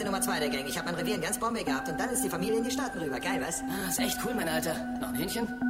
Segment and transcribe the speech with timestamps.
[0.00, 0.64] die Nummer zwei der Gang.
[0.66, 2.70] Ich habe mein Revier in ganz Bombay gehabt und dann ist die Familie in die
[2.70, 3.20] Staaten rüber.
[3.20, 3.62] Geil, was?
[3.62, 4.74] Ah, ist echt cool, mein Alter.
[5.00, 5.69] Noch ein Hähnchen?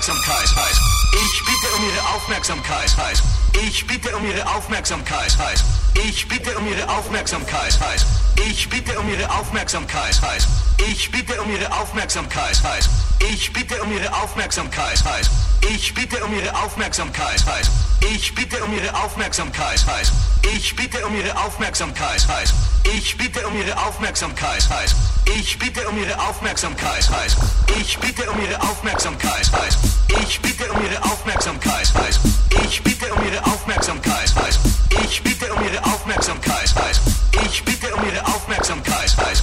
[0.00, 0.48] Aufmerksamkeit.
[1.12, 3.22] Ich bitte um Ihre Aufmerksamkeit.
[3.66, 5.36] Ich bitte um Ihre Aufmerksamkeit.
[6.08, 7.78] Ich bitte um Ihre Aufmerksamkeit.
[8.48, 10.18] Ich bitte um Ihre Aufmerksamkeit.
[10.90, 12.62] Ich bitte um Ihre Aufmerksamkeit.
[13.30, 15.02] Ich bitte um Ihre Aufmerksamkeit.
[15.70, 17.44] Ich bitte um Ihre Aufmerksamkeit.
[18.00, 19.84] Ich bitte um Ihre Aufmerksamkeit.
[20.54, 22.26] Ich bitte um Ihre Aufmerksamkeit.
[22.96, 24.64] Ich bitte um Ihre Aufmerksamkeit.
[25.26, 27.08] Ich bitte um Ihre Aufmerksamkeit.
[27.80, 29.50] Ich bitte um Ihre Aufmerksamkeit.
[30.22, 31.92] Ich bitte um Ihre Aufmerksamkeit.
[32.66, 34.32] Ich bitte um Ihre Aufmerksamkeit.
[35.04, 36.74] Ich bitte um Ihre Aufmerksamkeit.
[37.44, 39.42] Ich bitte um Ihre Aufmerksamkeit.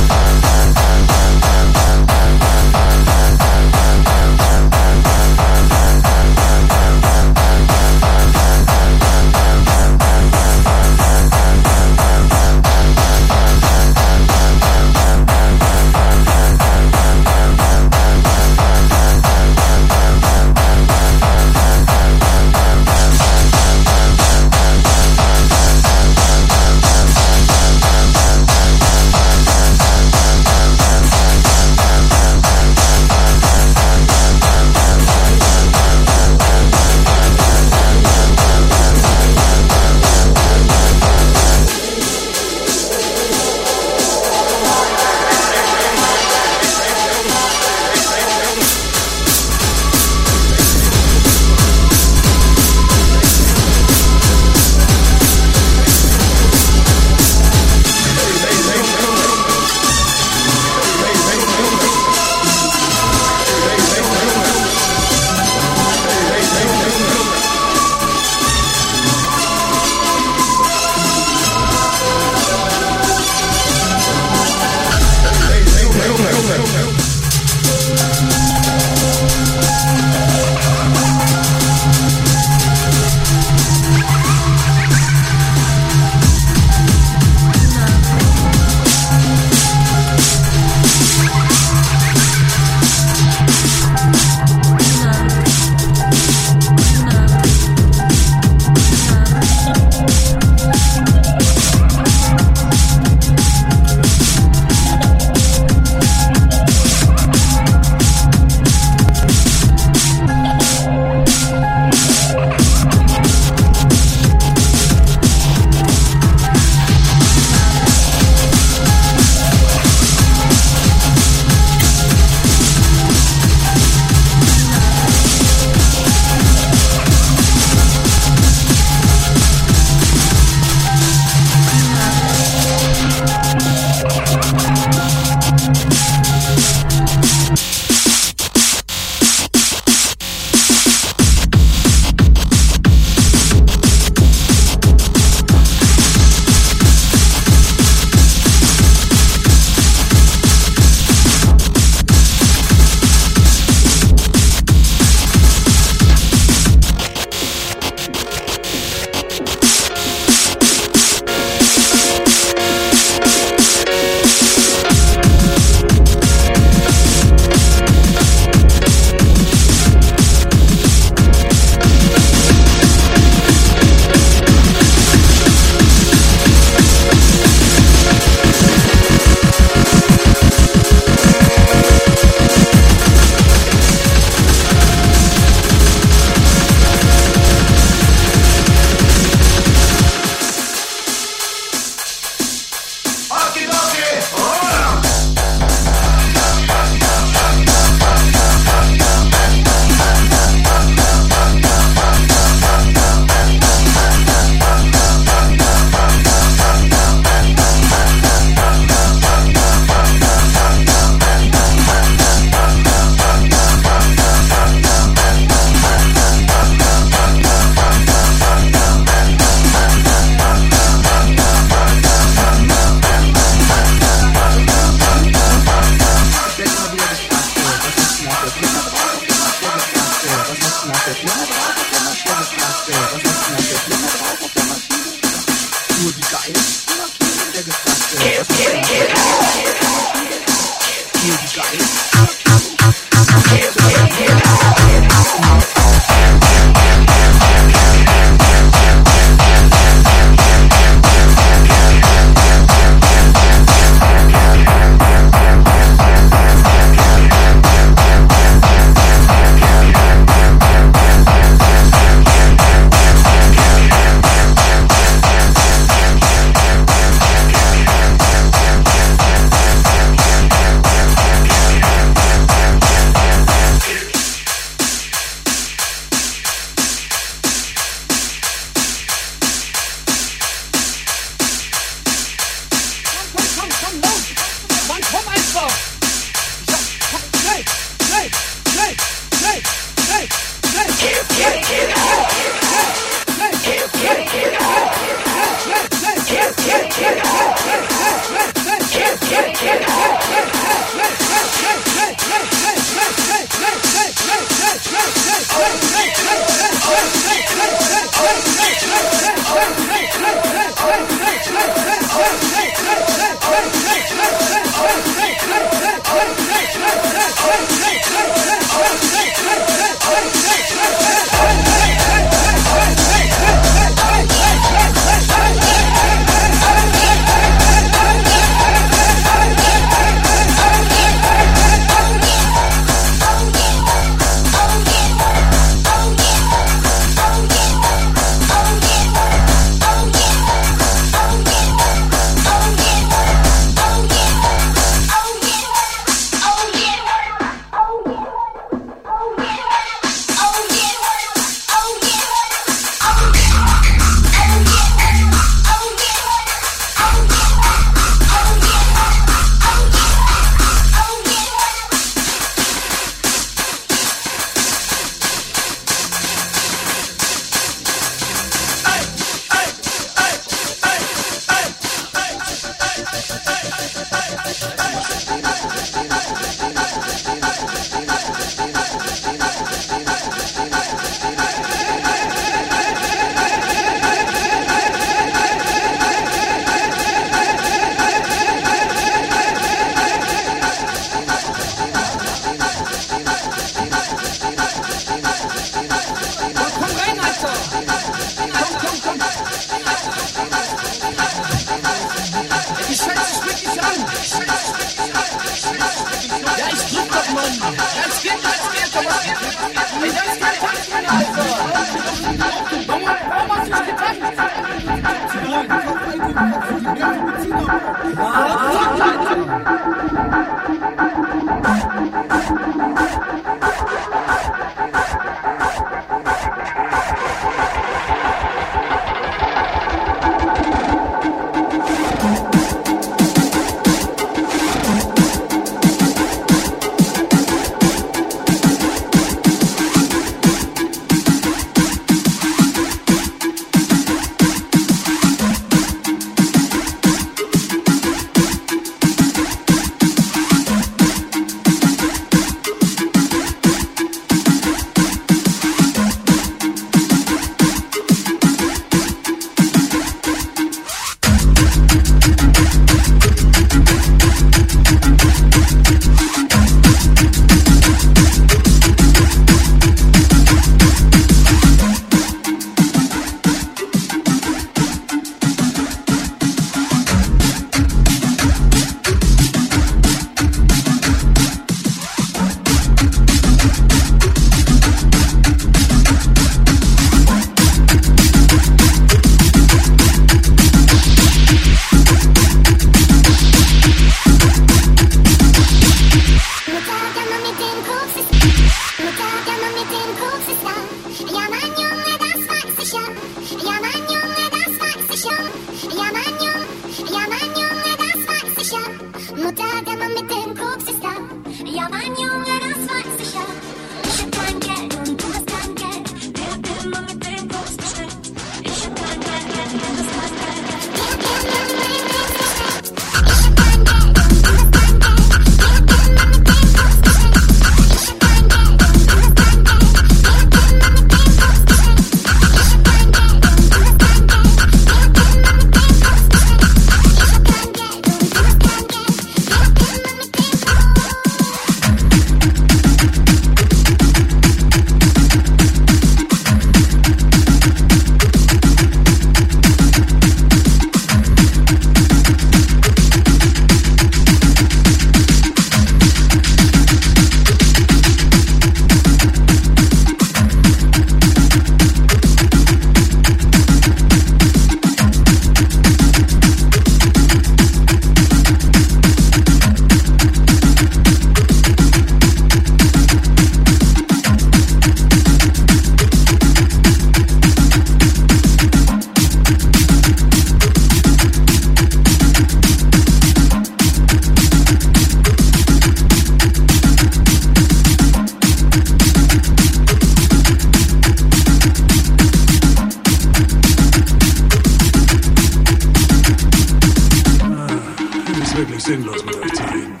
[598.88, 600.00] sinnlos mit euch zu reden.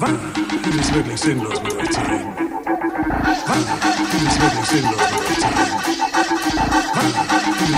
[0.00, 2.34] Wann hätte wirklich sinnlos mit euch zu reden?
[3.46, 4.32] Wann hätte wirklich
[4.66, 5.30] sinnlos mit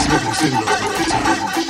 [0.09, 0.65] wirklich sinnlos
[1.57, 1.70] mit?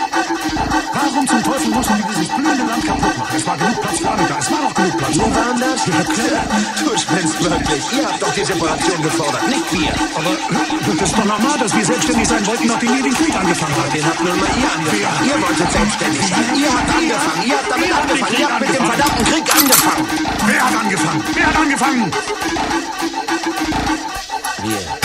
[1.13, 3.35] Warum zum Teufel mussten die dieses blühende Land kaputt machen?
[3.37, 4.39] Es war genug Platz vorne da.
[4.39, 5.19] Es war noch genug Platz.
[5.19, 5.87] Wo waren das?
[5.87, 6.45] Ja, klar.
[6.79, 7.83] Du spinnst wirklich.
[7.99, 9.91] Ihr habt doch die Separation gefordert, nicht wir.
[10.15, 13.35] Aber äh, das ist doch normal, dass wir selbstständig sein wollten, nachdem ihr den Krieg
[13.35, 13.93] angefangen habt.
[13.93, 15.27] Den habt nur mal ihr angefangen.
[15.27, 16.45] Ihr wolltet selbstständig sein.
[16.55, 17.43] Ihr habt angefangen.
[17.43, 18.37] Ihr habt damit angefangen.
[18.39, 20.07] Ihr habt mit dem verdammten Krieg angefangen.
[20.47, 21.25] Wer hat angefangen?
[21.35, 22.11] Wer hat angefangen?
[24.63, 25.00] Wir.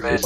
[0.00, 0.25] Christmas.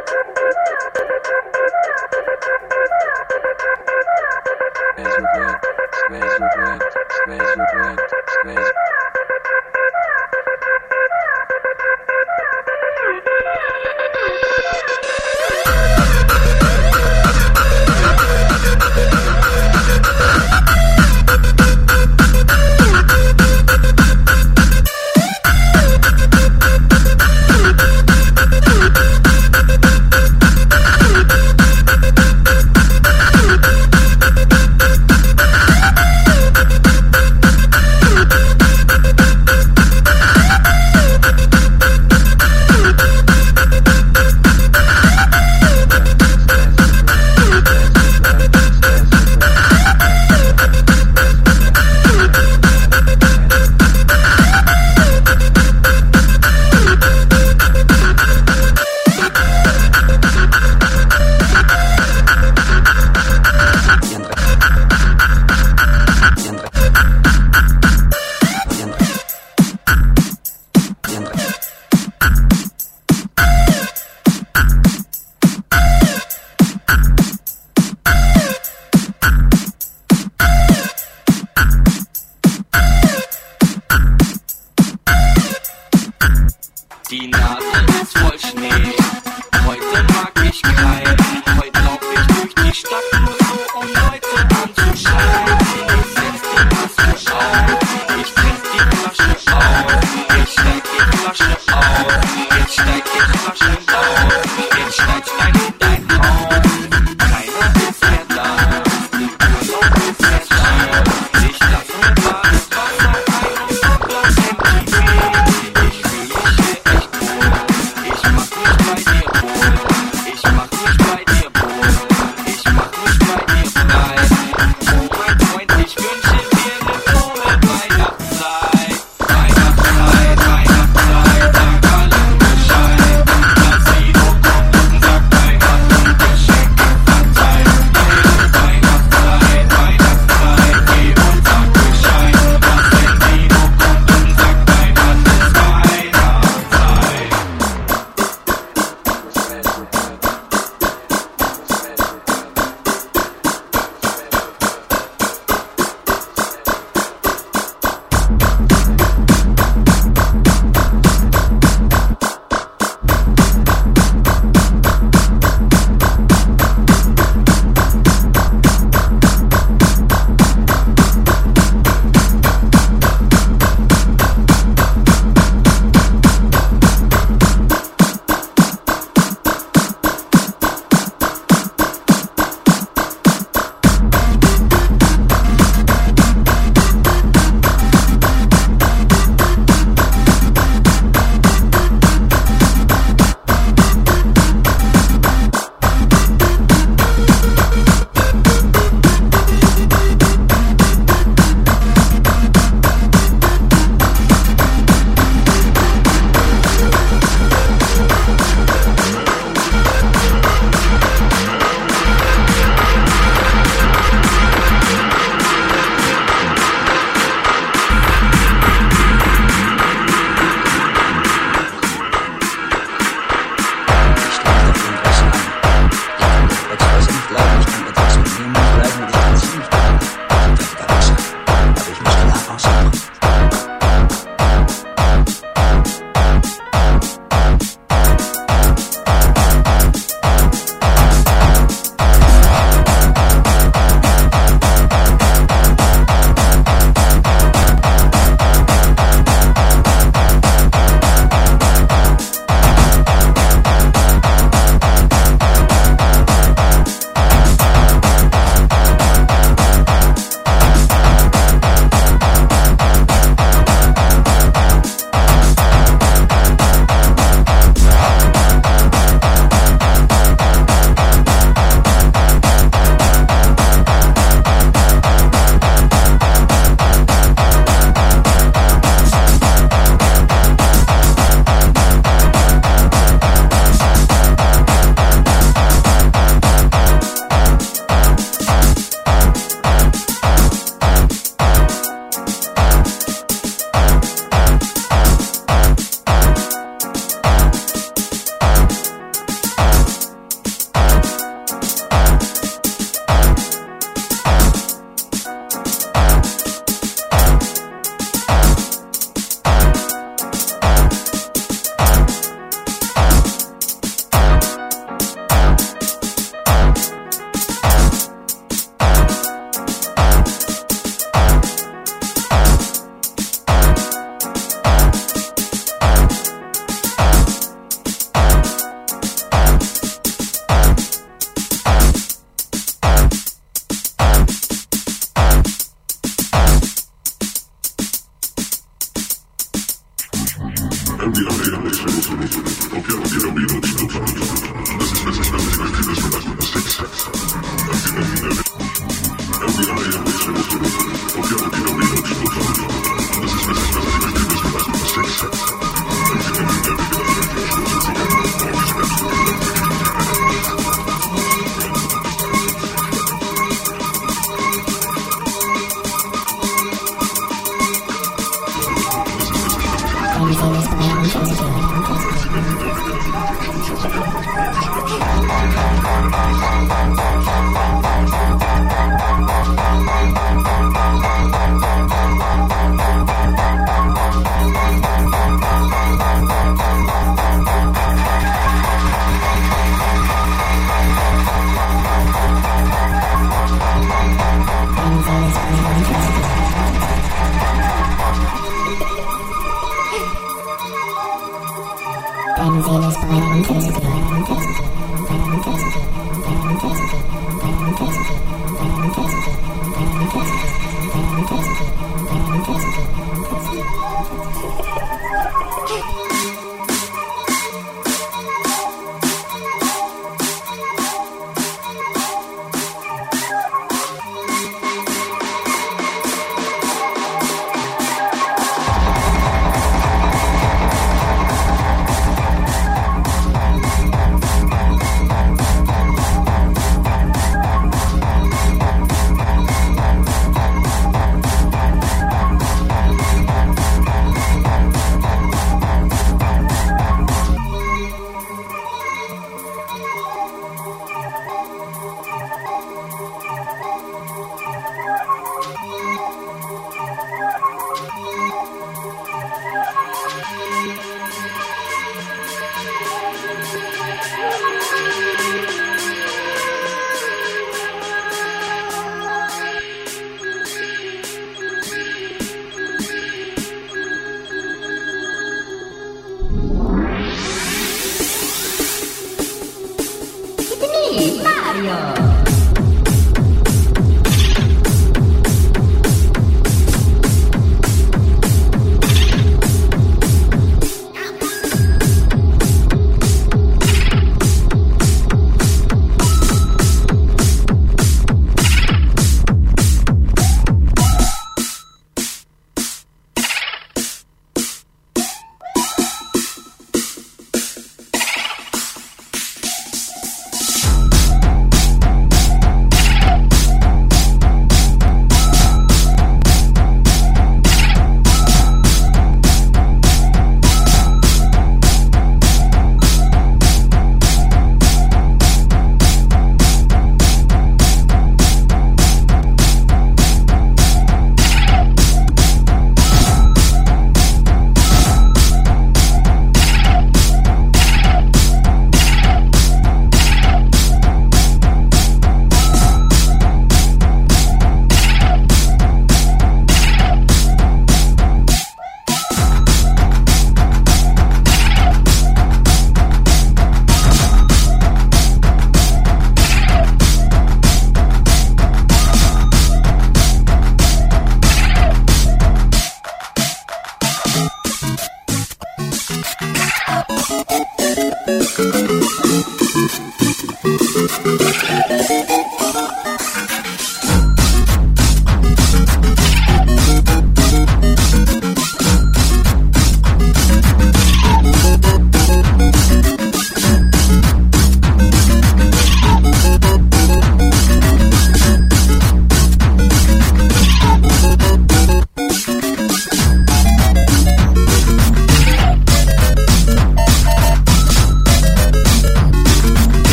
[4.91, 5.59] Squares your bread,
[5.93, 6.81] squares your bread,
[7.11, 8.71] squares your bread, squares.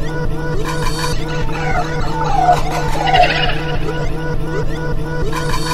[0.00, 0.30] Thank
[5.64, 5.69] you.